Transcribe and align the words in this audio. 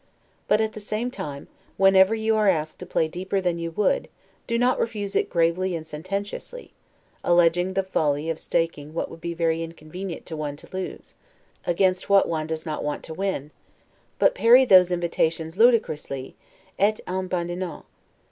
But, 0.47 0.61
at 0.61 0.73
the 0.73 0.79
same 0.79 1.11
time, 1.11 1.47
whenever 1.77 2.15
you 2.15 2.35
are 2.35 2.47
asked 2.49 2.79
to 2.79 2.87
play 2.87 3.07
deeper 3.07 3.39
than 3.39 3.59
you 3.59 3.69
would, 3.69 4.07
do 4.47 4.57
not 4.57 4.79
refuse 4.79 5.15
it 5.15 5.29
gravely 5.29 5.75
and 5.75 5.85
sententiously, 5.85 6.73
alleging 7.23 7.73
the 7.75 7.83
folly 7.83 8.27
of 8.27 8.39
staking 8.39 8.95
what 8.95 9.11
would 9.11 9.21
be 9.21 9.35
very 9.35 9.61
inconvenient 9.61 10.25
to 10.25 10.35
one 10.35 10.55
to 10.55 10.67
lose, 10.75 11.13
against 11.67 12.09
what 12.09 12.27
one 12.27 12.47
does 12.47 12.65
not 12.65 12.83
want 12.83 13.03
to 13.03 13.13
win; 13.13 13.51
but 14.17 14.33
parry 14.33 14.65
those 14.65 14.91
invitations 14.91 15.55
ludicrously, 15.57 16.35
'et 16.79 16.99
en 17.07 17.27
badinant'. 17.29 17.85